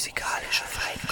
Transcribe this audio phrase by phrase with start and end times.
[0.00, 1.09] musikalische Freiheit.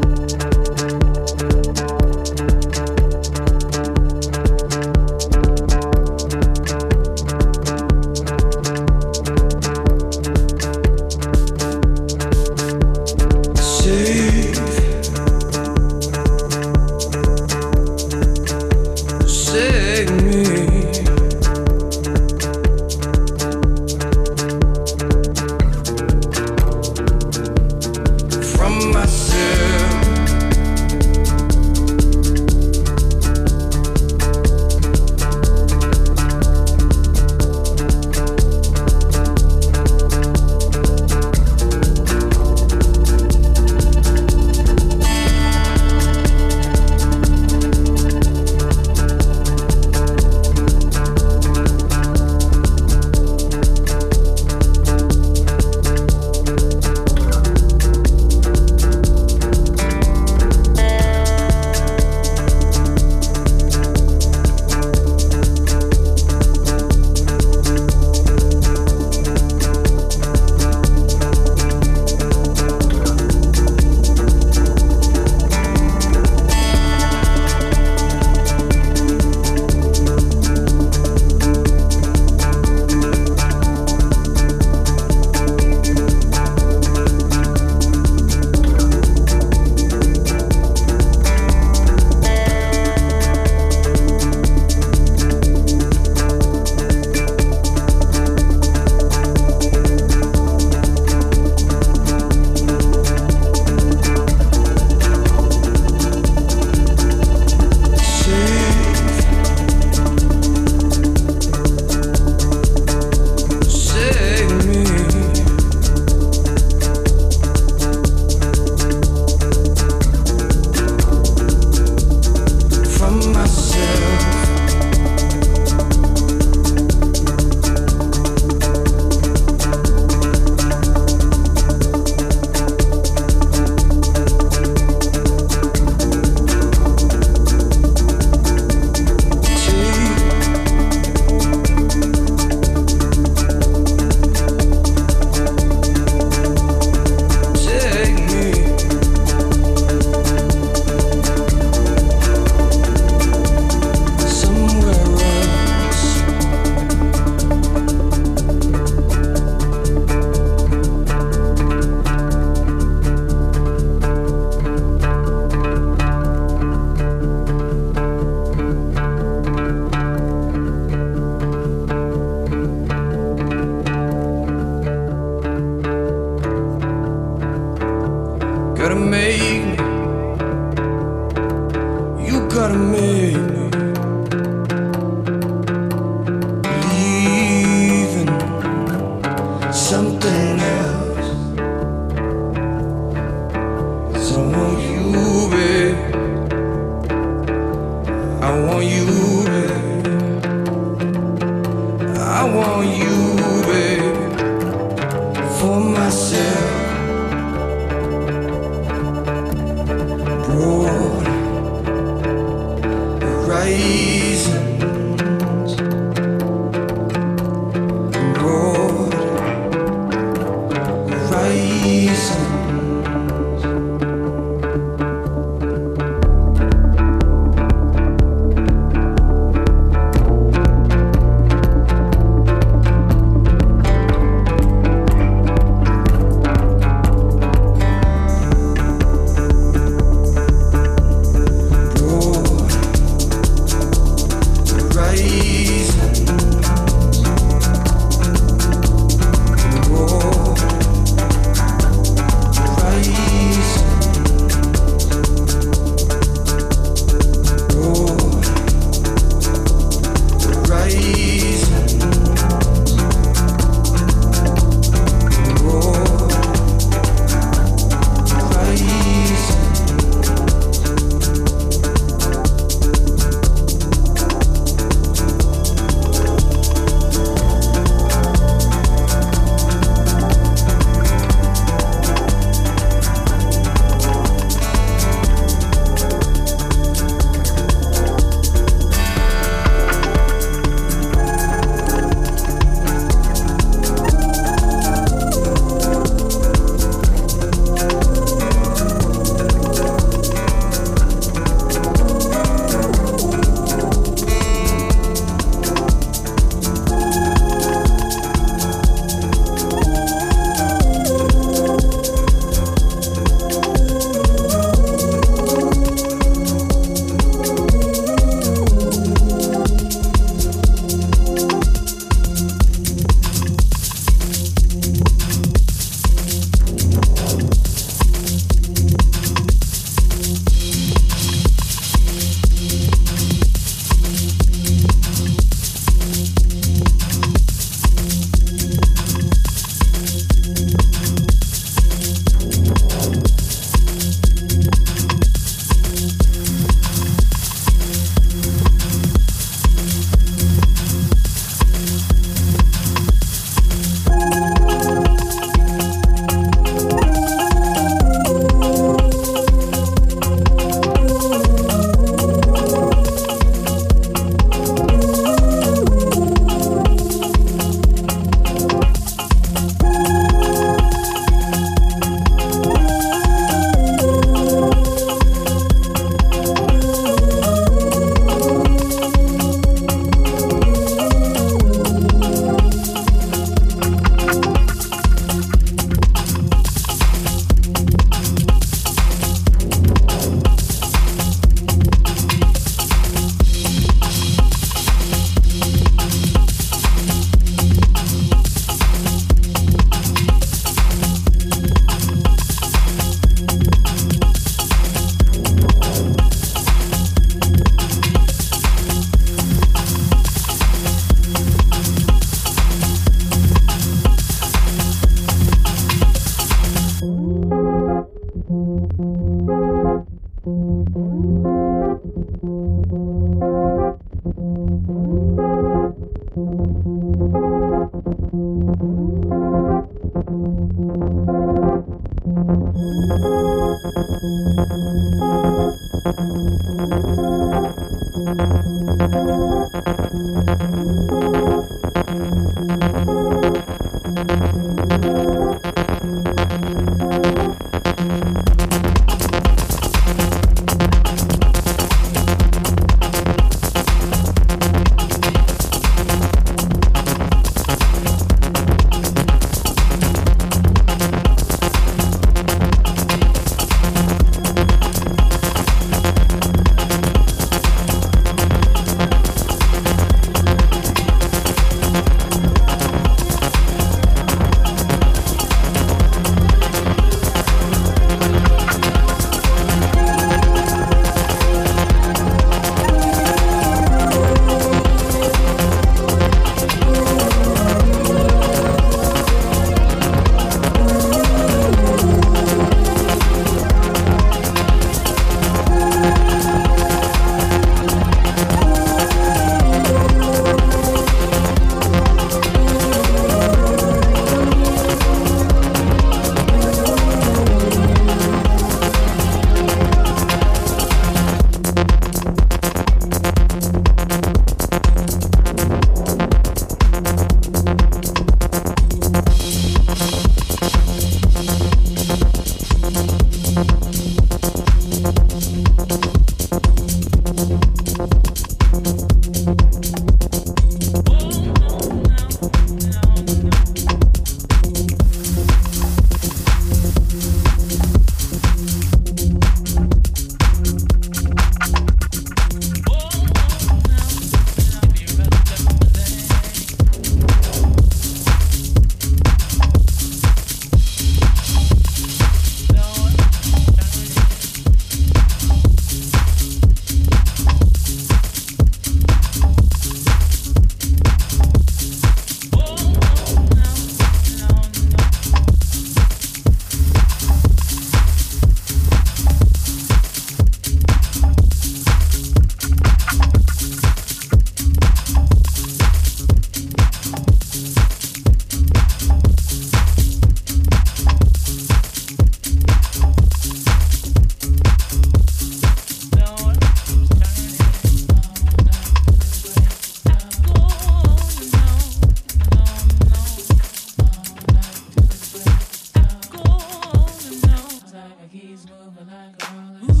[598.29, 600.00] he's moving like a roller.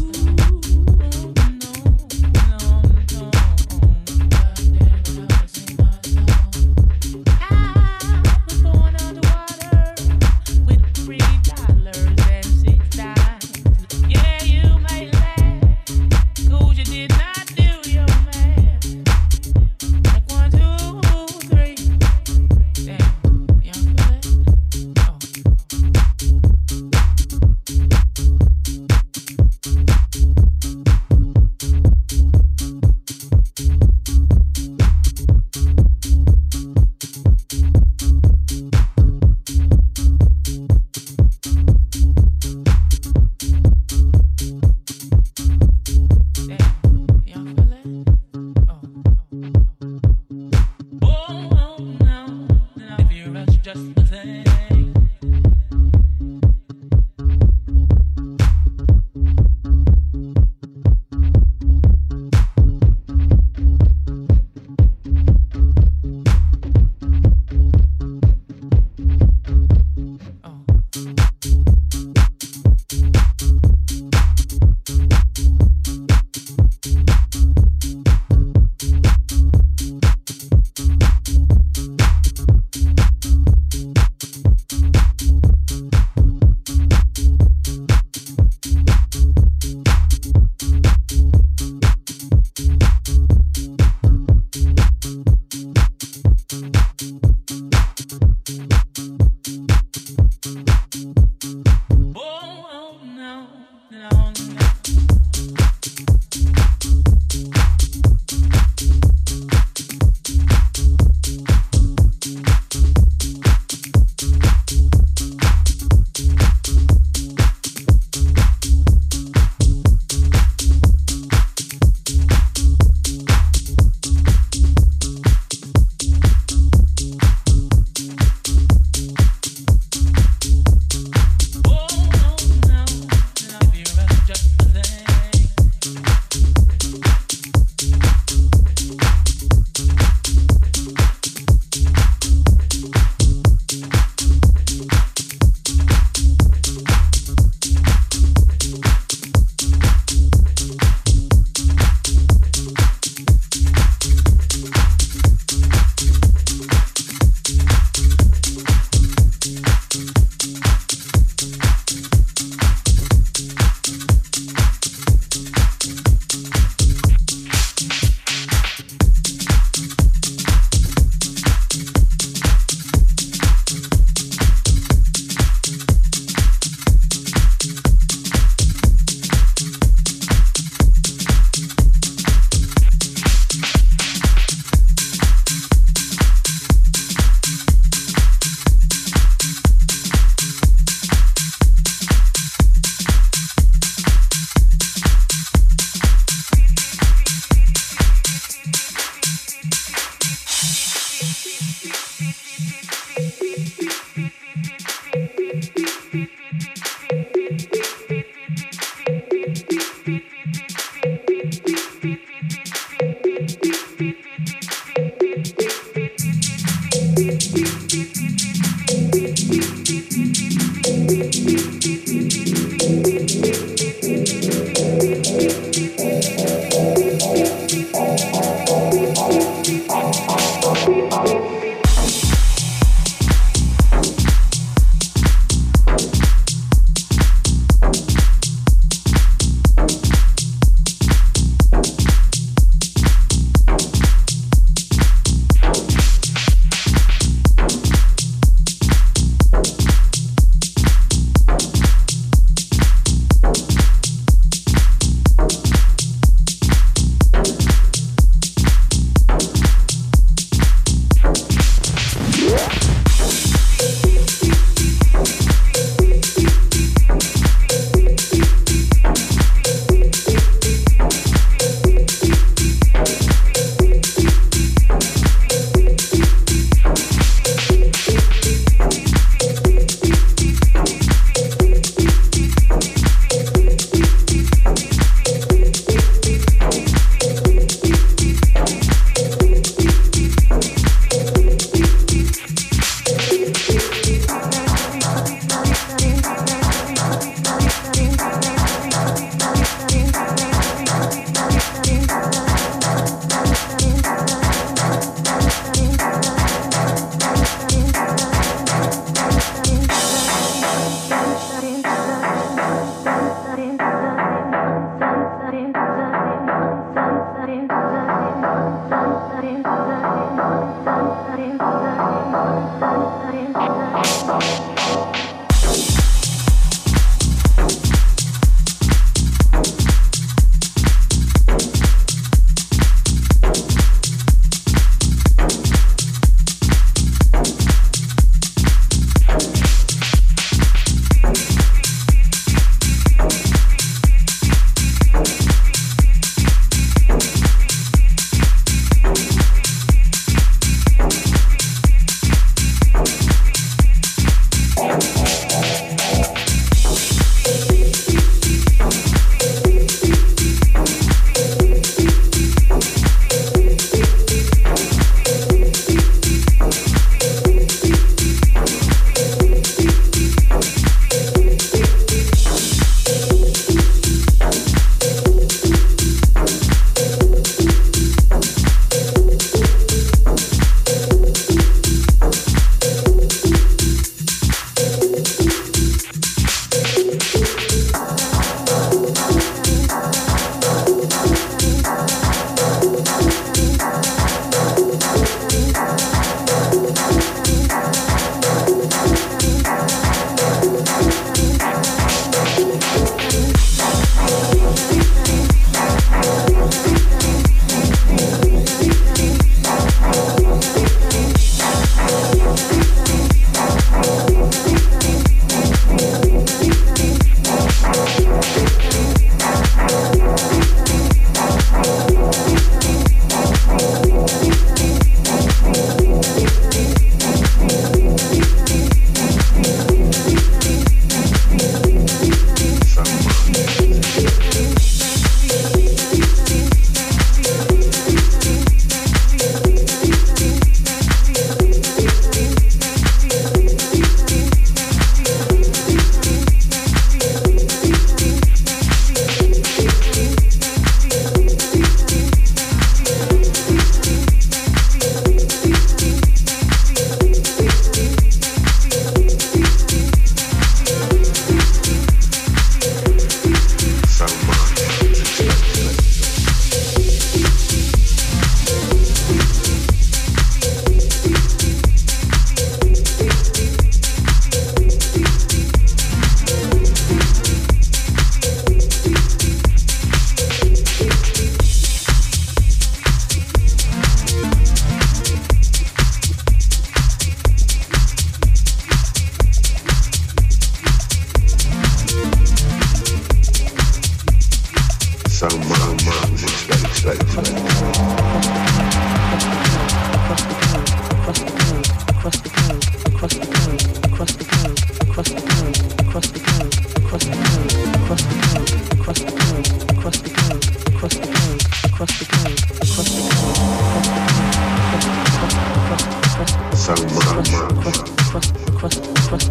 [516.95, 519.50] cross, cross, cross, cross,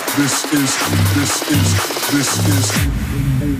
[0.17, 0.75] This is,
[1.15, 1.67] this is,
[2.11, 2.67] this is.
[3.39, 3.55] They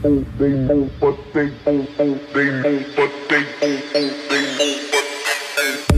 [0.00, 1.86] know, know, but they know,
[2.32, 5.93] they know, but they know, they know, but they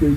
[0.00, 0.16] They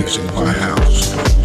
[0.00, 1.39] in my house.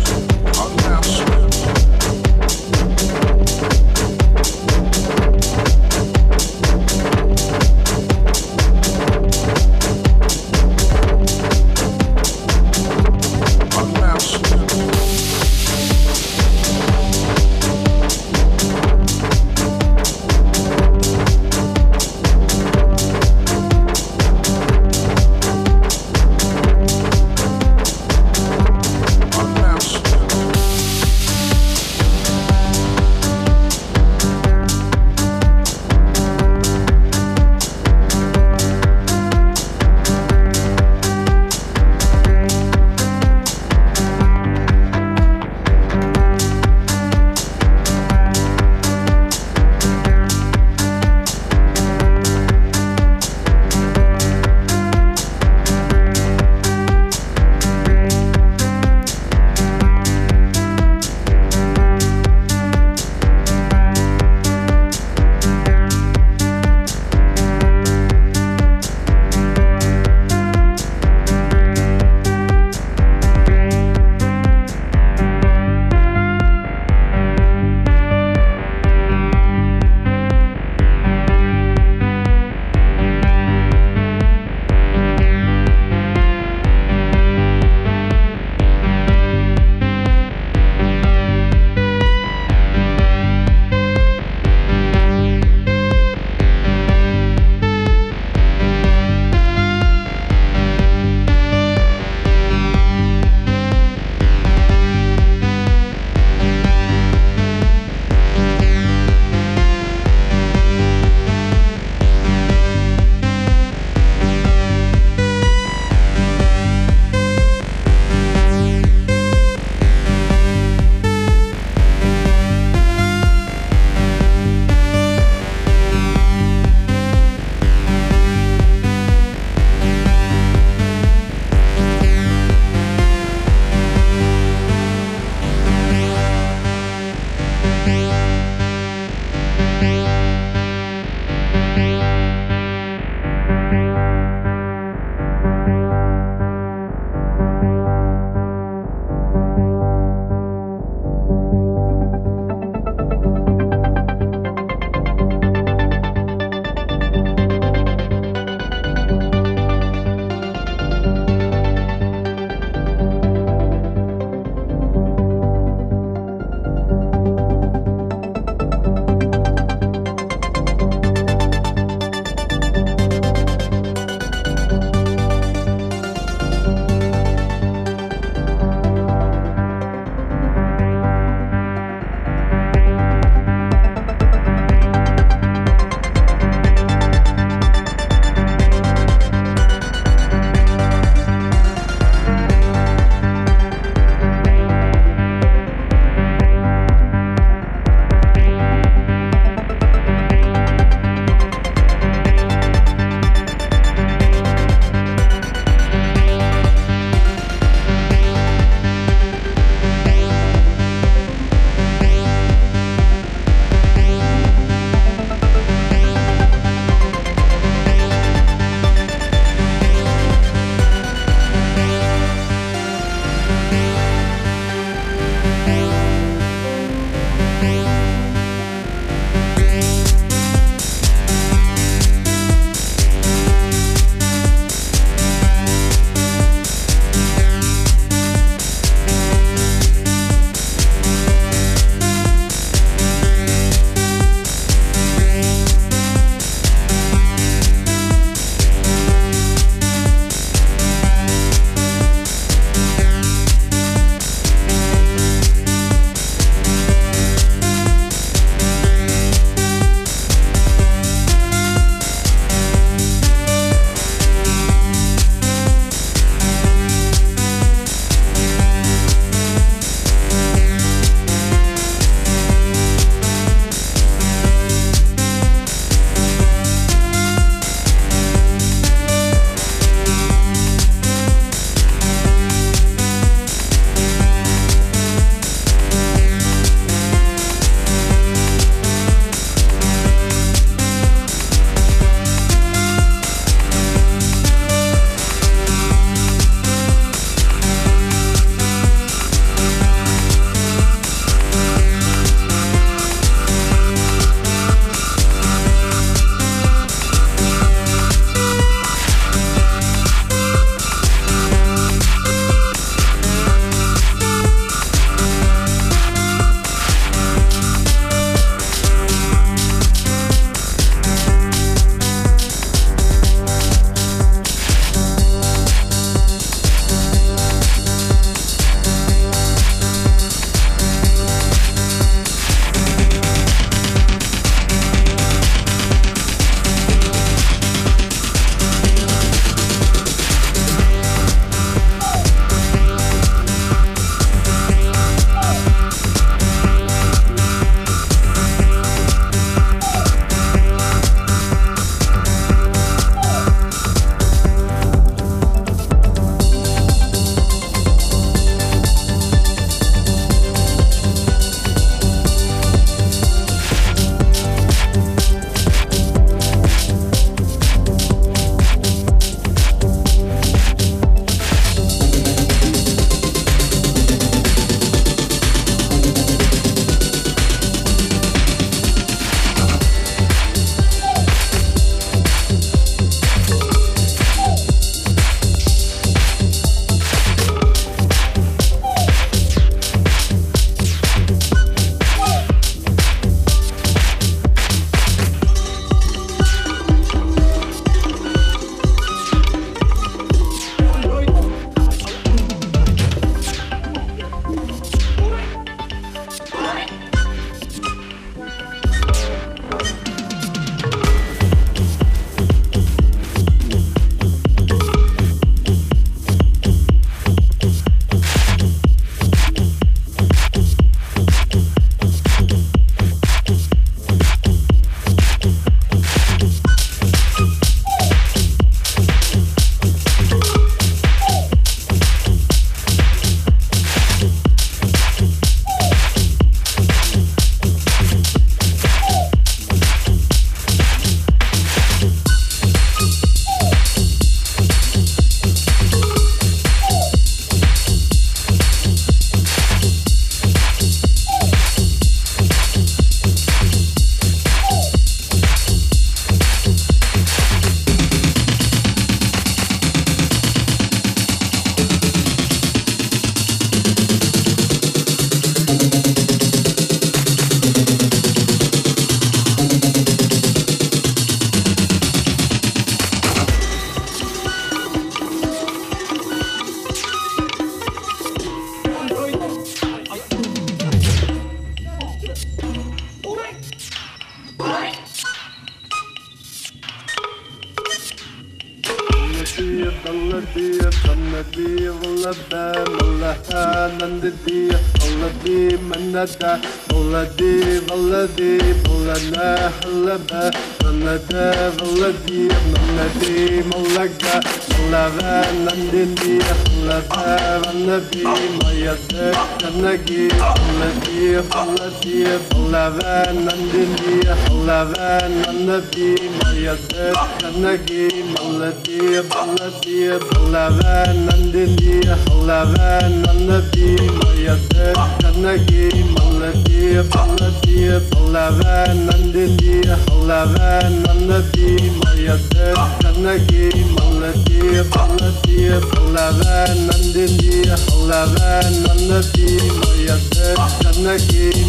[518.35, 520.93] Balabi, Balabi, Balava,
[521.25, 524.85] Nandini, Halava, Nanabi, Mayada,
[525.21, 527.75] Kanagi, Balabi, Balabi,
[528.11, 528.75] Balava,
[529.07, 529.73] Nandini,
[530.03, 530.67] Halava,
[531.03, 531.67] Nanabi,
[532.01, 532.65] Mayada,
[532.99, 533.63] Kanagi,
[533.95, 534.59] Balabi,
[534.91, 535.57] Balabi,
[535.91, 536.55] Balava,
[536.87, 538.47] Nandini, Halava,
[538.83, 539.47] Nanabi,
[539.79, 540.47] Mayada,
[540.83, 541.45] Kanagi,